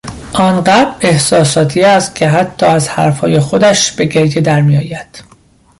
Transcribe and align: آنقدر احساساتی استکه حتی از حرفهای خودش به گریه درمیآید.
آنقدر 0.33 0.91
احساساتی 1.01 1.81
استکه 1.81 2.29
حتی 2.29 2.65
از 2.65 2.89
حرفهای 2.89 3.39
خودش 3.39 3.91
به 3.91 4.05
گریه 4.05 4.41
درمیآید. 4.41 5.23